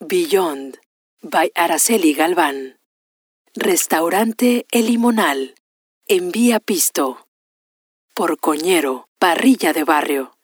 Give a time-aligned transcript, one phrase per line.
[0.00, 0.78] Beyond
[1.22, 2.78] by Araceli Galván.
[3.54, 5.54] Restaurante El Limonal.
[6.06, 7.26] Envía Pisto.
[8.14, 10.36] Por Coñero, Parrilla de Barrio.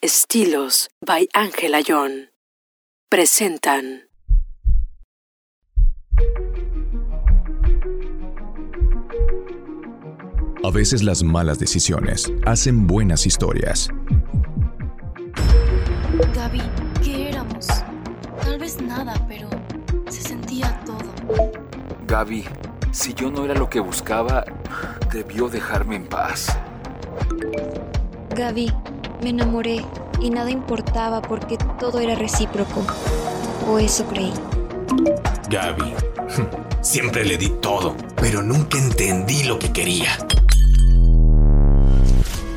[0.00, 2.30] Estilos by Ángela John.
[3.08, 4.08] Presentan.
[10.62, 13.88] A veces las malas decisiones hacen buenas historias.
[16.34, 16.62] Gaby,
[22.10, 22.44] Gaby,
[22.90, 24.44] si yo no era lo que buscaba,
[25.12, 26.48] debió dejarme en paz.
[28.34, 28.72] Gaby,
[29.22, 29.86] me enamoré
[30.20, 32.84] y nada importaba porque todo era recíproco.
[33.68, 34.32] O eso creí.
[35.48, 35.94] Gaby,
[36.80, 40.10] siempre le di todo, pero nunca entendí lo que quería.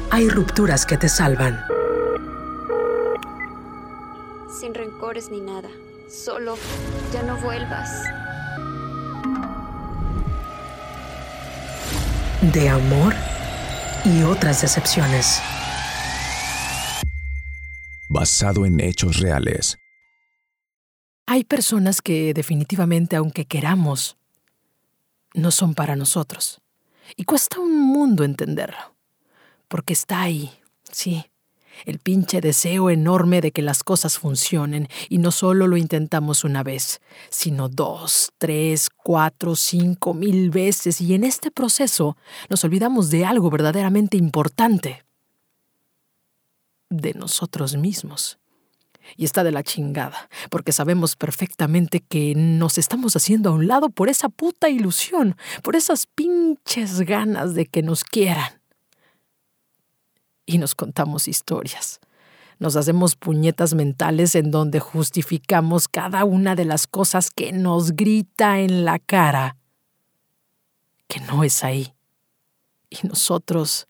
[0.10, 1.62] Hay rupturas que te salvan.
[4.52, 5.70] Sin rencores ni nada.
[6.10, 6.58] Solo,
[7.14, 7.92] ya no vuelvas.
[12.52, 13.14] De amor
[14.04, 15.42] y otras decepciones.
[18.10, 19.78] Basado en hechos reales.
[21.26, 24.18] Hay personas que definitivamente, aunque queramos,
[25.34, 26.62] no son para nosotros.
[27.16, 28.94] Y cuesta un mundo entenderlo.
[29.70, 30.52] Porque está ahí,
[30.92, 31.26] sí,
[31.86, 36.64] el pinche deseo enorme de que las cosas funcionen y no solo lo intentamos una
[36.64, 41.02] vez, sino dos, tres, cuatro, cinco mil veces.
[41.02, 42.18] Y en este proceso
[42.50, 45.04] nos olvidamos de algo verdaderamente importante,
[46.90, 48.40] de nosotros mismos.
[49.18, 53.90] Y está de la chingada, porque sabemos perfectamente que nos estamos haciendo a un lado
[53.90, 58.63] por esa puta ilusión, por esas pinches ganas de que nos quieran
[60.46, 62.00] y nos contamos historias.
[62.60, 68.60] Nos hacemos puñetas mentales en donde justificamos cada una de las cosas que nos grita
[68.60, 69.58] en la cara
[71.08, 71.94] que no es ahí.
[72.90, 73.88] Y nosotros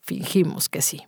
[0.00, 1.02] fingimos que sí.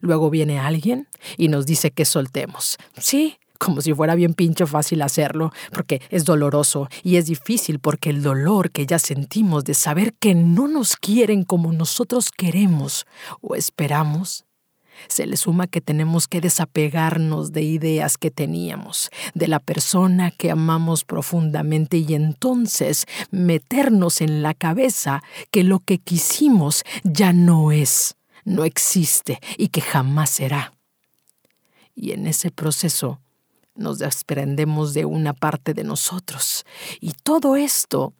[0.00, 2.76] Luego viene alguien y nos dice que soltemos.
[2.98, 8.10] Sí, como si fuera bien pinche fácil hacerlo, porque es doloroso y es difícil porque
[8.10, 13.06] el dolor que ya sentimos de saber que no nos quieren como nosotros queremos
[13.40, 14.46] o esperamos,
[15.08, 20.50] se le suma que tenemos que desapegarnos de ideas que teníamos, de la persona que
[20.50, 28.16] amamos profundamente y entonces meternos en la cabeza que lo que quisimos ya no es,
[28.44, 30.72] no existe y que jamás será.
[31.94, 33.20] Y en ese proceso
[33.76, 36.64] nos desprendemos de una parte de nosotros.
[37.00, 38.14] Y todo esto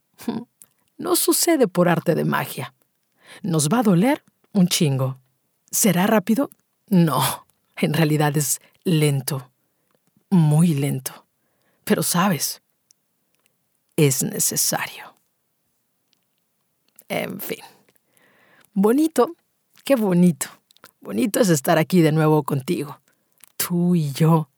[0.99, 2.75] no sucede por arte de magia.
[3.43, 4.25] ¿Nos va a doler?
[4.53, 5.19] Un chingo.
[5.71, 6.51] ¿Será rápido?
[6.89, 7.47] No,
[7.77, 9.51] en realidad es lento,
[10.31, 11.27] muy lento.
[11.85, 12.63] Pero sabes,
[13.97, 15.15] es necesario.
[17.09, 17.65] En fin.
[18.73, 19.37] Bonito,
[19.85, 20.49] qué bonito.
[21.01, 23.01] Bonito es estar aquí de nuevo contigo.
[23.57, 24.51] Tú y yo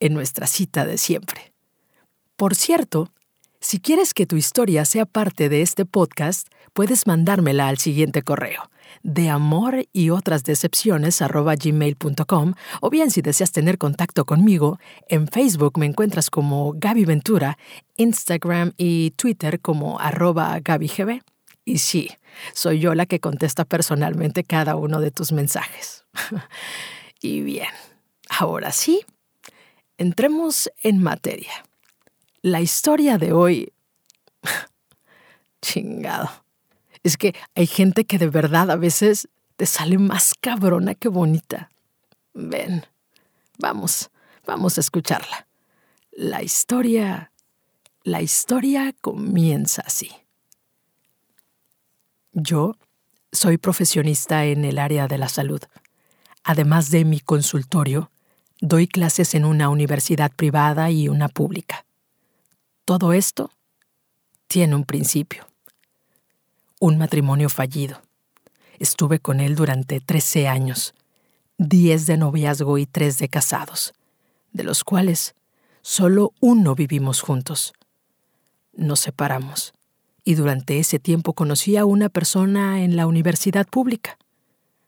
[0.00, 1.52] en nuestra cita de siempre.
[2.36, 3.10] Por cierto,
[3.60, 8.70] si quieres que tu historia sea parte de este podcast, puedes mandármela al siguiente correo
[9.02, 15.78] de amor y otras decepciones gmail.com o bien si deseas tener contacto conmigo, en Facebook
[15.78, 17.58] me encuentras como Gaby Ventura,
[17.96, 21.20] Instagram y Twitter como arroba GabyGB.
[21.64, 22.10] Y sí,
[22.54, 26.04] soy yo la que contesta personalmente cada uno de tus mensajes.
[27.20, 27.68] y bien,
[28.30, 29.04] ahora sí,
[29.98, 31.52] entremos en materia.
[32.40, 33.72] La historia de hoy...
[35.60, 36.30] Chingado.
[37.02, 41.70] Es que hay gente que de verdad a veces te sale más cabrona que bonita.
[42.32, 42.86] Ven,
[43.58, 44.10] vamos,
[44.46, 45.46] vamos a escucharla.
[46.12, 47.32] La historia...
[48.04, 50.10] La historia comienza así.
[52.32, 52.76] Yo
[53.32, 55.60] soy profesionista en el área de la salud.
[56.44, 58.10] Además de mi consultorio,
[58.60, 61.84] doy clases en una universidad privada y una pública.
[62.84, 63.50] Todo esto
[64.46, 65.46] tiene un principio.
[66.80, 68.02] Un matrimonio fallido.
[68.78, 70.94] Estuve con él durante 13 años,
[71.58, 73.92] 10 de noviazgo y 3 de casados,
[74.52, 75.34] de los cuales
[75.82, 77.72] solo uno vivimos juntos.
[78.72, 79.72] Nos separamos
[80.24, 84.18] y durante ese tiempo conocí a una persona en la universidad pública.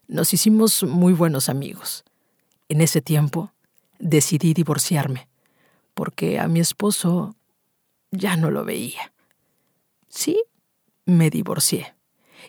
[0.07, 2.05] Nos hicimos muy buenos amigos.
[2.69, 3.53] En ese tiempo
[4.01, 5.29] decidí divorciarme,
[5.95, 7.37] porque a mi esposo
[8.11, 9.13] ya no lo veía.
[10.09, 10.43] Sí,
[11.05, 11.95] me divorcié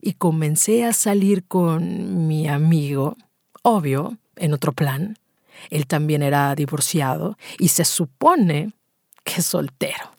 [0.02, 3.18] y comencé a salir con mi amigo,
[3.62, 5.18] obvio, en otro plan,
[5.70, 8.74] Él también era divorciado y se supone
[9.24, 10.16] que es soltero.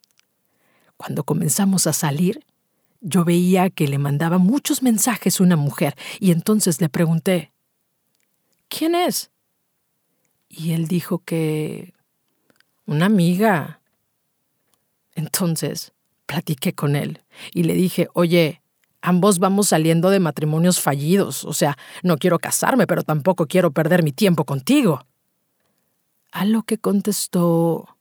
[0.96, 2.44] Cuando comenzamos a salir,
[3.00, 7.52] yo veía que le mandaba muchos mensajes una mujer y entonces le pregunté,
[8.68, 9.30] ¿quién es?
[10.54, 11.94] Y él dijo que
[12.84, 13.80] una amiga.
[15.14, 15.92] Entonces
[16.26, 17.22] platiqué con él
[17.52, 18.62] y le dije, oye,
[19.00, 24.02] ambos vamos saliendo de matrimonios fallidos, o sea, no quiero casarme, pero tampoco quiero perder
[24.02, 25.06] mi tiempo contigo.
[26.30, 27.96] A lo que contestó,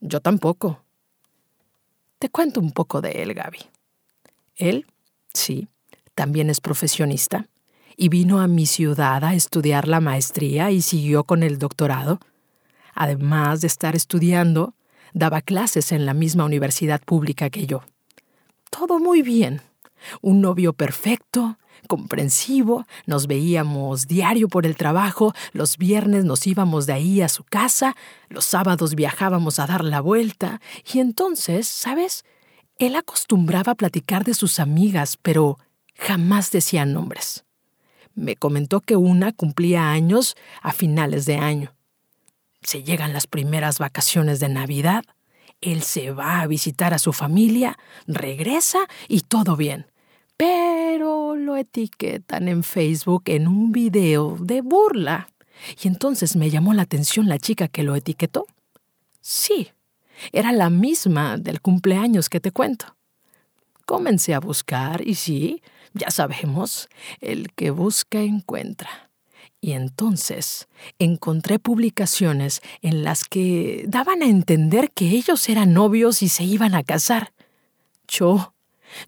[0.00, 0.82] yo tampoco.
[2.18, 3.58] Te cuento un poco de él, Gaby.
[4.56, 4.86] Él,
[5.32, 5.68] sí,
[6.14, 7.48] también es profesionista
[7.96, 12.20] y vino a mi ciudad a estudiar la maestría y siguió con el doctorado.
[12.94, 14.74] Además de estar estudiando,
[15.12, 17.82] daba clases en la misma universidad pública que yo.
[18.70, 19.62] Todo muy bien.
[20.20, 21.58] Un novio perfecto,
[21.88, 27.44] comprensivo, nos veíamos diario por el trabajo, los viernes nos íbamos de ahí a su
[27.44, 27.96] casa,
[28.28, 30.60] los sábados viajábamos a dar la vuelta,
[30.92, 32.24] y entonces, ¿sabes?
[32.78, 35.58] Él acostumbraba a platicar de sus amigas, pero
[35.94, 37.45] jamás decía nombres.
[38.16, 41.72] Me comentó que una cumplía años a finales de año.
[42.62, 45.04] Se llegan las primeras vacaciones de Navidad,
[45.60, 49.86] él se va a visitar a su familia, regresa y todo bien.
[50.36, 55.28] Pero lo etiquetan en Facebook en un video de burla.
[55.82, 58.46] Y entonces me llamó la atención la chica que lo etiquetó.
[59.20, 59.72] Sí,
[60.32, 62.96] era la misma del cumpleaños que te cuento.
[63.84, 65.62] Comencé a buscar y sí,
[65.96, 66.88] ya sabemos,
[67.20, 69.10] el que busca encuentra.
[69.60, 76.28] Y entonces encontré publicaciones en las que daban a entender que ellos eran novios y
[76.28, 77.32] se iban a casar.
[78.06, 78.54] Yo,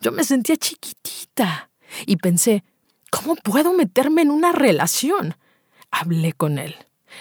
[0.01, 1.71] yo me sentía chiquitita
[2.07, 2.65] y pensé,
[3.11, 5.37] ¿cómo puedo meterme en una relación?
[5.91, 6.75] Hablé con él.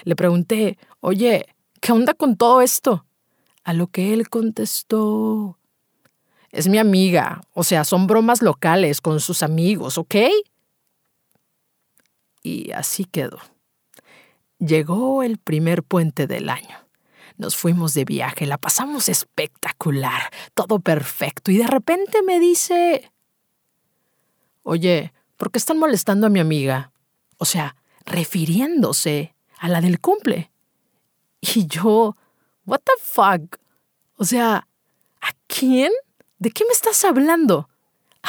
[0.03, 1.45] Le pregunté, oye,
[1.79, 3.05] ¿qué onda con todo esto?
[3.63, 5.59] A lo que él contestó,
[6.51, 10.15] es mi amiga, o sea, son bromas locales con sus amigos, ¿ok?
[12.43, 13.39] Y así quedó.
[14.59, 16.87] Llegó el primer puente del año.
[17.37, 23.11] Nos fuimos de viaje, la pasamos espectacular, todo perfecto, y de repente me dice,
[24.63, 26.91] oye, ¿por qué están molestando a mi amiga?
[27.37, 30.51] O sea, refiriéndose a la del cumple.
[31.39, 32.15] Y yo,
[32.67, 33.57] ¿What the fuck?
[34.17, 34.67] O sea,
[35.21, 35.93] ¿a quién?
[36.39, 37.69] ¿De qué me estás hablando?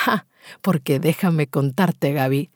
[0.00, 0.26] Ah,
[0.60, 2.50] porque déjame contarte, Gaby.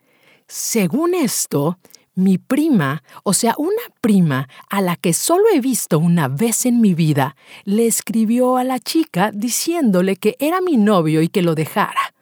[0.47, 1.79] Según esto,
[2.15, 6.81] mi prima, o sea, una prima a la que solo he visto una vez en
[6.81, 7.35] mi vida,
[7.65, 12.15] le escribió a la chica diciéndole que era mi novio y que lo dejara,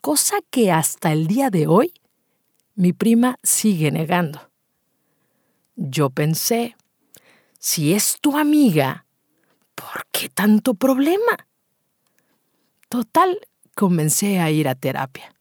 [0.00, 1.92] cosa que hasta el día de hoy
[2.76, 4.50] mi prima sigue negando.
[5.74, 6.76] Yo pensé,
[7.58, 9.06] si es tu amiga,
[9.78, 11.46] ¿Por qué tanto problema?
[12.88, 13.38] Total,
[13.74, 15.34] comencé a ir a terapia.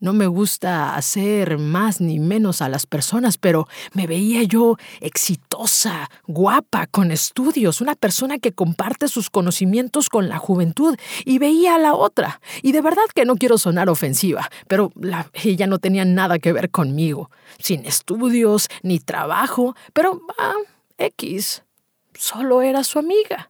[0.00, 6.08] No me gusta hacer más ni menos a las personas, pero me veía yo exitosa,
[6.26, 11.78] guapa, con estudios, una persona que comparte sus conocimientos con la juventud, y veía a
[11.78, 12.40] la otra.
[12.62, 14.92] Y de verdad que no quiero sonar ofensiva, pero
[15.32, 17.30] ella no tenía nada que ver conmigo,
[17.60, 20.54] sin estudios ni trabajo, pero ah,
[20.96, 21.62] X,
[22.14, 23.48] solo era su amiga.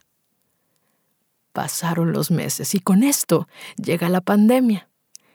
[1.58, 3.48] Pasaron los meses y con esto
[3.82, 4.88] llega la pandemia.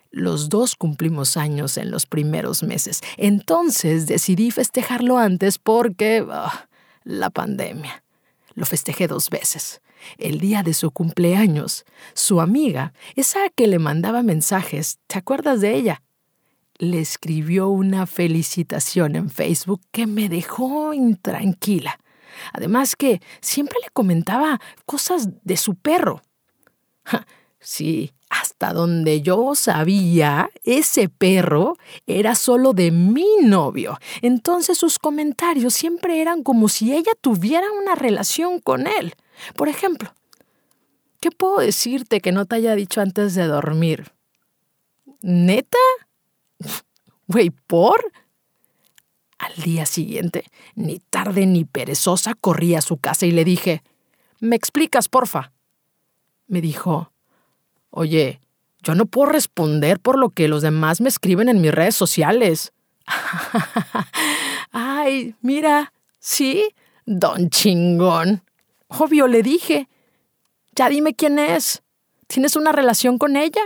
[0.10, 3.02] Los dos cumplimos años en los primeros meses.
[3.18, 6.26] Entonces decidí festejarlo antes porque...
[6.32, 6.70] Ah,
[7.04, 8.06] la pandemia.
[8.54, 9.82] Lo festejé dos veces.
[10.18, 15.76] El día de su cumpleaños, su amiga, esa que le mandaba mensajes, ¿te acuerdas de
[15.76, 16.04] ella?
[16.78, 22.00] Le escribió una felicitación en Facebook que me dejó intranquila.
[22.54, 26.22] Además que siempre le comentaba cosas de su perro.
[27.60, 34.00] sí, hasta donde yo sabía, ese perro era solo de mi novio.
[34.22, 39.14] Entonces sus comentarios siempre eran como si ella tuviera una relación con él.
[39.56, 40.14] Por ejemplo,
[41.20, 44.12] ¿qué puedo decirte que no te haya dicho antes de dormir?
[45.22, 45.78] ¿Neta?
[47.28, 48.12] Güey, ¿por?
[49.44, 53.84] Al día siguiente, ni tarde ni perezosa, corrí a su casa y le dije,
[54.40, 55.52] ¿me explicas, porfa?
[56.48, 57.12] Me dijo,
[57.90, 58.40] oye,
[58.84, 62.72] yo no puedo responder por lo que los demás me escriben en mis redes sociales.
[64.72, 66.70] Ay, mira, sí,
[67.06, 68.44] don chingón.
[68.88, 69.90] Obvio, le dije.
[70.74, 71.84] Ya dime quién es.
[72.28, 73.62] ¿Tienes una relación con ella?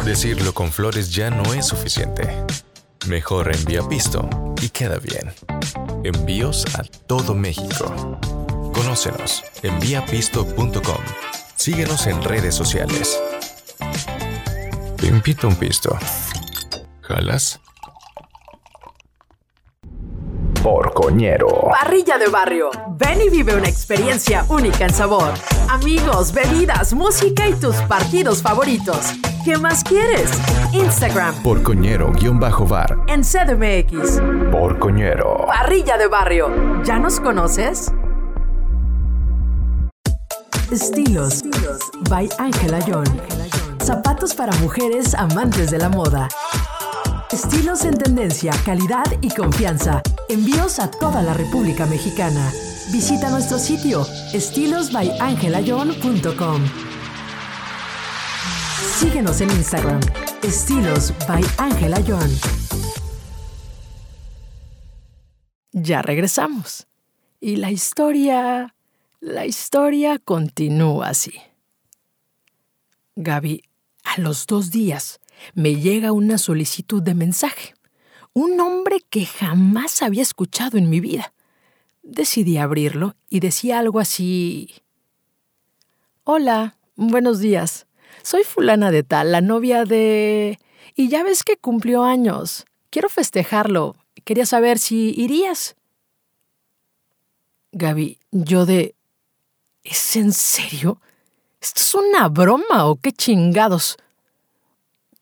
[0.04, 2.44] Decirlo con flores ya no es suficiente.
[3.06, 4.28] Mejor envía pisto
[4.60, 5.32] y queda bien.
[6.04, 8.18] Envíos a todo México.
[8.72, 9.42] Conócenos.
[9.62, 11.02] Enviapisto.com.
[11.56, 13.20] Síguenos en redes sociales.
[14.96, 15.98] Te invito a un pisto.
[17.02, 17.60] ¿Jalas?
[20.62, 21.48] Porcoñero.
[21.80, 22.70] Parrilla de barrio.
[22.90, 25.32] Ven y vive una experiencia única en sabor.
[25.68, 29.14] Amigos, bebidas, música y tus partidos favoritos.
[29.48, 30.30] ¿Qué más quieres?
[30.74, 32.98] Instagram Porcoñero-bar.
[33.06, 34.20] en CDMX.
[34.52, 35.46] Porcoñero.
[35.46, 36.82] Parrilla de barrio.
[36.84, 37.90] ¿Ya nos conoces?
[40.70, 41.44] Estilos.
[42.10, 43.06] By Ángela John.
[43.82, 46.28] Zapatos para mujeres amantes de la moda.
[47.32, 50.02] Estilos en tendencia, calidad y confianza.
[50.28, 52.52] Envíos a toda la República Mexicana.
[52.92, 56.87] Visita nuestro sitio estilosbyangelayon.com.
[58.98, 60.00] Síguenos en Instagram.
[60.42, 62.02] Estilos by Ángela.
[65.70, 66.88] Ya regresamos.
[67.40, 68.74] Y la historia...
[69.20, 71.32] La historia continúa así.
[73.14, 73.62] Gaby,
[74.02, 75.20] a los dos días
[75.54, 77.74] me llega una solicitud de mensaje.
[78.32, 81.32] Un nombre que jamás había escuchado en mi vida.
[82.02, 84.74] Decidí abrirlo y decía algo así...
[86.24, 87.87] Hola, buenos días.
[88.28, 90.58] Soy fulana de tal, la novia de...
[90.94, 92.66] Y ya ves que cumplió años.
[92.90, 93.96] Quiero festejarlo.
[94.26, 95.76] Quería saber si irías.
[97.72, 98.94] Gaby, yo de...
[99.82, 101.00] ¿Es en serio?
[101.62, 103.96] ¿Esto es una broma o qué chingados?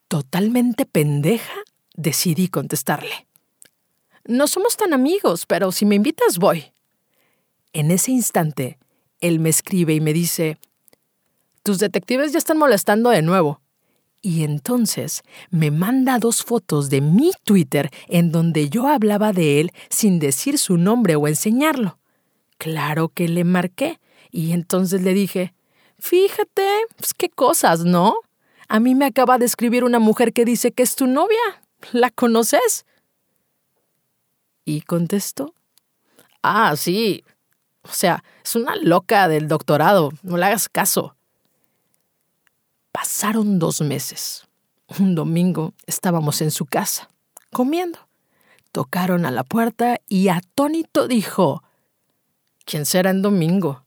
[0.08, 1.54] Totalmente pendeja,
[1.94, 3.28] decidí contestarle.
[4.25, 6.72] No somos tan amigos, pero si me invitas voy.
[7.72, 8.80] En ese instante,
[9.20, 10.58] él me escribe y me dice,
[11.66, 13.61] tus detectives ya están molestando de nuevo.
[14.23, 19.73] Y entonces me manda dos fotos de mi Twitter en donde yo hablaba de él
[19.90, 21.99] sin decir su nombre o enseñarlo.
[22.56, 23.99] Claro que le marqué
[24.30, 25.54] y entonces le dije,
[25.99, 28.14] fíjate, pues qué cosas, ¿no?
[28.68, 31.64] A mí me acaba de escribir una mujer que dice que es tu novia.
[31.90, 32.87] ¿La conoces?
[34.64, 35.52] Y contestó,
[36.42, 37.25] ah, sí.
[37.82, 41.15] O sea, es una loca del doctorado, no le hagas caso.
[42.96, 44.46] Pasaron dos meses.
[44.98, 47.10] Un domingo estábamos en su casa,
[47.52, 47.98] comiendo.
[48.72, 51.62] Tocaron a la puerta y atónito dijo,
[52.64, 53.84] ¿quién será en domingo?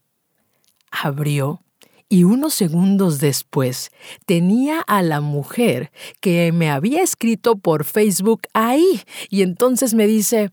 [0.91, 1.63] Abrió
[2.07, 3.89] y unos segundos después
[4.27, 9.01] tenía a la mujer que me había escrito por Facebook ahí
[9.31, 10.51] y entonces me dice,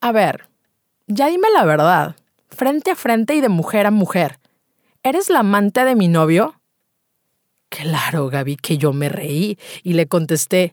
[0.00, 0.48] a ver,
[1.06, 2.16] ya dime la verdad,
[2.48, 4.40] frente a frente y de mujer a mujer,
[5.02, 6.54] ¿eres la amante de mi novio?
[7.82, 10.72] Claro, Gaby, que yo me reí y le contesté,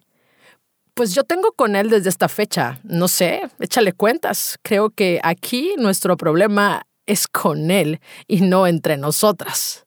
[0.94, 5.76] pues yo tengo con él desde esta fecha, no sé, échale cuentas, creo que aquí
[5.78, 9.86] nuestro problema es con él y no entre nosotras.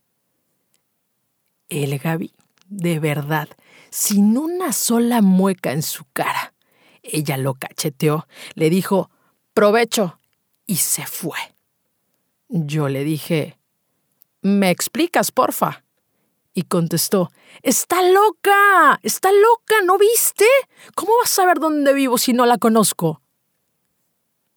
[1.71, 2.35] El Gaby,
[2.69, 3.49] de verdad,
[3.89, 6.53] sin una sola mueca en su cara.
[7.03, 9.11] Ella lo cacheteó, le dijo,
[9.55, 10.19] provecho,
[10.67, 11.39] y se fue.
[12.51, 13.57] Yo le dije,
[14.43, 15.86] ¿me explicas, porfa?
[16.57, 17.31] Y contestó,
[17.63, 20.47] Está loca, está loca, ¿no viste?
[20.95, 23.21] ¿Cómo vas a saber dónde vivo si no la conozco?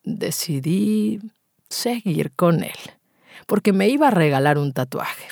[0.03, 1.19] Decidí
[1.69, 2.77] seguir con él,
[3.47, 5.27] porque me iba a regalar un tatuaje.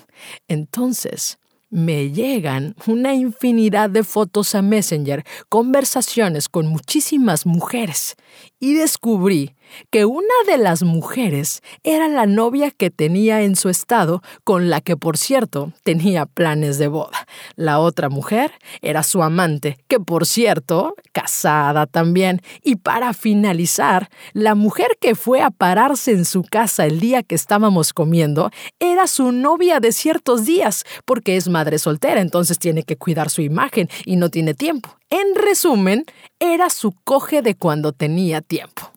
[0.49, 8.15] Entonces, me llegan una infinidad de fotos a Messenger, conversaciones con muchísimas mujeres,
[8.59, 9.55] y descubrí
[9.89, 14.81] que una de las mujeres era la novia que tenía en su estado, con la
[14.81, 17.27] que por cierto tenía planes de boda.
[17.55, 22.41] La otra mujer era su amante, que por cierto, casada también.
[22.63, 27.35] Y para finalizar, la mujer que fue a pararse en su casa el día que
[27.35, 32.97] estábamos comiendo era su novia de ciertos días, porque es madre soltera, entonces tiene que
[32.97, 34.97] cuidar su imagen y no tiene tiempo.
[35.09, 36.05] En resumen,
[36.39, 38.91] era su coge de cuando tenía tiempo.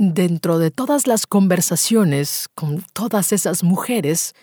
[0.00, 4.36] Dentro de todas las conversaciones con todas esas mujeres,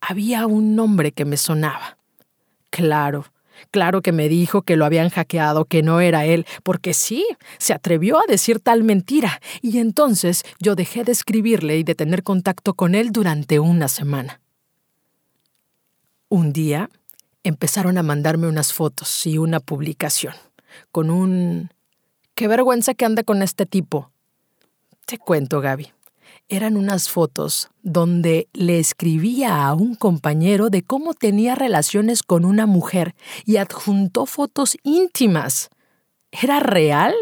[0.00, 1.98] había un nombre que me sonaba.
[2.70, 3.26] Claro,
[3.70, 7.26] claro que me dijo que lo habían hackeado, que no era él, porque sí,
[7.58, 12.22] se atrevió a decir tal mentira, y entonces yo dejé de escribirle y de tener
[12.22, 14.40] contacto con él durante una semana.
[16.30, 16.88] Un día
[17.44, 20.34] empezaron a mandarme unas fotos y una publicación,
[20.90, 21.70] con un...
[22.34, 24.11] Qué vergüenza que anda con este tipo.
[25.06, 25.92] Te cuento, Gaby.
[26.48, 32.66] Eran unas fotos donde le escribía a un compañero de cómo tenía relaciones con una
[32.66, 35.70] mujer y adjuntó fotos íntimas.
[36.30, 37.14] ¿Era real?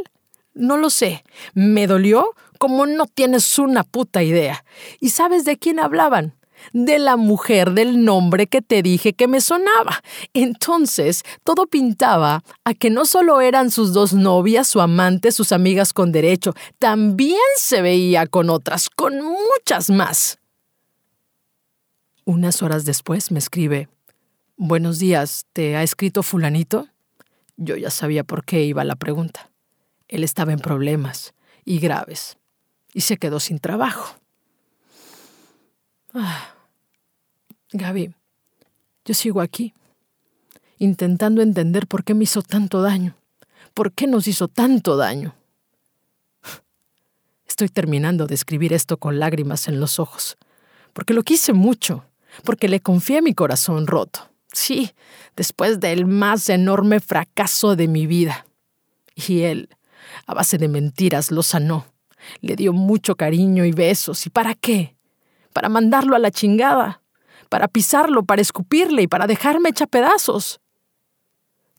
[0.54, 1.25] No lo sé.
[1.54, 4.64] Me dolió como no tienes una puta idea.
[5.00, 6.34] ¿Y sabes de quién hablaban?
[6.73, 10.02] De la mujer del nombre que te dije que me sonaba.
[10.35, 15.93] Entonces, todo pintaba a que no solo eran sus dos novias, su amante, sus amigas
[15.93, 20.38] con derecho, también se veía con otras, con muchas más.
[22.25, 23.89] Unas horas después me escribe,
[24.56, 26.87] Buenos días, ¿te ha escrito fulanito?
[27.56, 29.50] Yo ya sabía por qué iba la pregunta.
[30.06, 31.32] Él estaba en problemas,
[31.65, 32.37] y graves,
[32.93, 34.17] y se quedó sin trabajo.
[36.13, 36.54] Ah,
[37.73, 38.15] Gaby,
[39.04, 39.75] yo sigo aquí,
[40.78, 43.17] intentando entender por qué me hizo tanto daño,
[43.75, 45.35] por qué nos hizo tanto daño.
[47.47, 50.37] Estoy terminando de escribir esto con lágrimas en los ojos,
[50.93, 52.04] porque lo quise mucho,
[52.45, 54.30] porque le confié mi corazón roto.
[54.52, 54.93] Sí,
[55.37, 58.47] después del más enorme fracaso de mi vida.
[59.15, 59.69] Y él,
[60.26, 61.87] a base de mentiras, lo sanó.
[62.41, 64.26] Le dio mucho cariño y besos.
[64.26, 64.97] ¿Y para qué?
[65.52, 67.02] para mandarlo a la chingada,
[67.50, 70.60] para pisarlo, para escupirle y para dejarme hecha pedazos.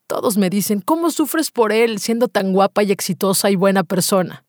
[0.06, 4.46] Todos me dicen, ¿cómo sufres por él siendo tan guapa y exitosa y buena persona?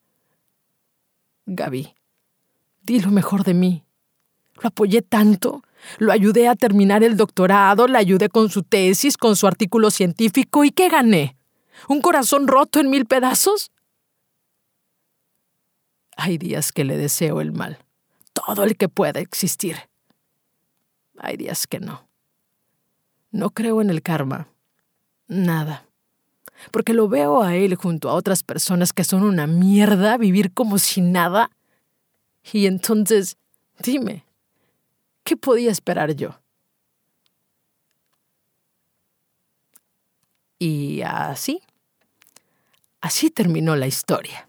[1.47, 1.95] Gaby,
[2.83, 3.83] di lo mejor de mí.
[4.61, 5.63] Lo apoyé tanto,
[5.97, 10.63] lo ayudé a terminar el doctorado, le ayudé con su tesis, con su artículo científico,
[10.63, 11.35] ¿y qué gané?
[11.89, 13.71] ¿Un corazón roto en mil pedazos?
[16.15, 17.79] Hay días que le deseo el mal
[18.33, 19.77] todo el que pueda existir.
[21.17, 22.07] Hay días que no.
[23.31, 24.47] No creo en el karma.
[25.27, 25.85] Nada.
[26.71, 30.77] Porque lo veo a él junto a otras personas que son una mierda vivir como
[30.77, 31.49] si nada.
[32.51, 33.37] Y entonces,
[33.79, 34.25] dime,
[35.23, 36.39] ¿qué podía esperar yo?
[40.59, 41.61] Y así,
[43.01, 44.47] así terminó la historia.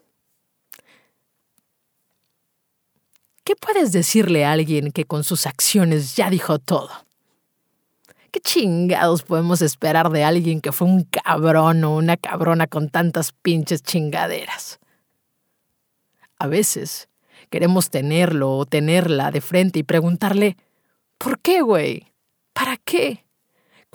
[3.44, 6.88] ¿Qué puedes decirle a alguien que con sus acciones ya dijo todo?
[8.30, 13.33] ¿Qué chingados podemos esperar de alguien que fue un cabrón o una cabrona con tantas
[13.33, 14.80] pinches chingaderas?
[16.38, 17.11] A veces
[17.50, 20.57] queremos tenerlo o tenerla de frente y preguntarle,
[21.18, 22.12] ¿por qué, güey?
[22.54, 23.23] ¿Para qué?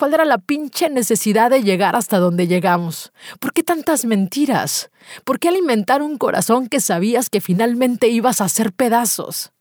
[0.00, 3.12] ¿Cuál era la pinche necesidad de llegar hasta donde llegamos?
[3.38, 4.90] ¿Por qué tantas mentiras?
[5.24, 9.52] ¿Por qué alimentar un corazón que sabías que finalmente ibas a hacer pedazos?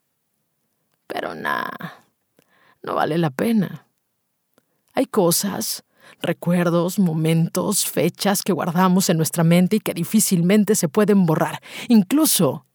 [1.07, 2.05] Pero nada,
[2.81, 3.85] no vale la pena.
[4.93, 5.83] Hay cosas,
[6.21, 12.65] recuerdos, momentos, fechas que guardamos en nuestra mente y que difícilmente se pueden borrar, incluso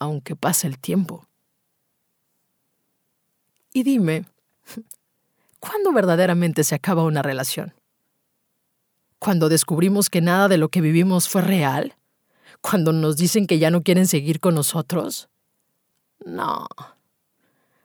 [0.00, 1.28] aunque pase el tiempo.
[3.72, 4.24] Y dime,
[5.62, 7.72] ¿Cuándo verdaderamente se acaba una relación?
[9.20, 11.94] ¿Cuando descubrimos que nada de lo que vivimos fue real?
[12.60, 15.28] ¿Cuando nos dicen que ya no quieren seguir con nosotros?
[16.26, 16.66] No.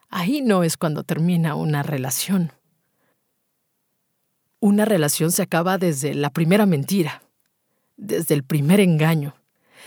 [0.09, 2.51] Ahí no es cuando termina una relación.
[4.59, 7.21] Una relación se acaba desde la primera mentira,
[7.95, 9.35] desde el primer engaño,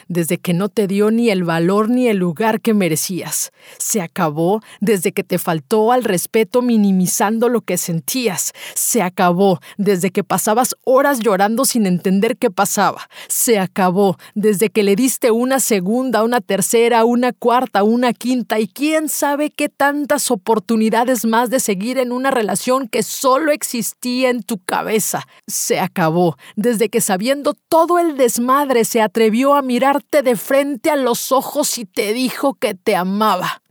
[0.08, 3.52] desde que no te dio ni el valor ni el lugar que merecías.
[3.78, 8.52] Se acabó desde que te faltó al respeto minimizando lo que sentías.
[8.74, 13.08] Se acabó desde que pasabas horas llorando sin entender qué pasaba.
[13.28, 18.68] Se acabó desde que le diste una segunda, una tercera, una cuarta, una quinta y
[18.68, 24.42] quién sabe qué tantas oportunidades más de seguir en una relación que solo existía en
[24.42, 25.26] tu cabeza.
[25.46, 30.96] Se acabó desde que sabiendo todo el desmadre se atrevió a mirar de frente a
[30.96, 33.62] los ojos y te dijo que te amaba.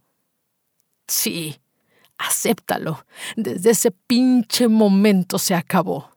[1.07, 1.59] Sí,
[2.17, 3.05] acéptalo.
[3.35, 6.11] Desde ese pinche momento se acabó.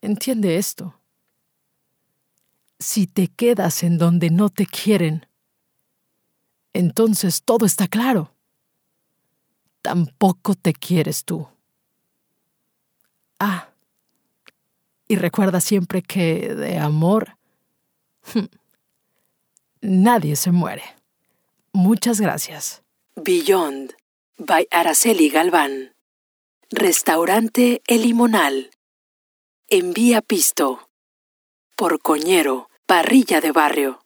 [0.00, 1.00] Entiende esto.
[2.78, 5.26] Si te quedas en donde no te quieren,
[6.72, 8.34] entonces todo está claro.
[9.82, 11.48] Tampoco te quieres tú.
[13.38, 13.68] Ah,
[15.08, 17.36] y recuerda siempre que de amor
[19.80, 20.82] Nadie se muere.
[21.72, 22.82] Muchas gracias.
[23.16, 23.94] Beyond
[24.38, 25.94] by Araceli Galván.
[26.70, 28.70] Restaurante El Limonal.
[29.68, 30.88] Envía Pisto.
[31.76, 34.04] Por Coñero, Parrilla de Barrio.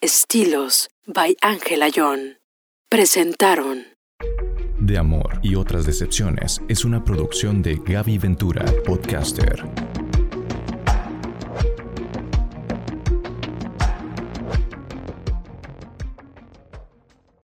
[0.00, 2.38] Estilos by Ángela John.
[2.88, 3.86] Presentaron.
[4.78, 9.62] De Amor y otras decepciones es una producción de Gaby Ventura, podcaster.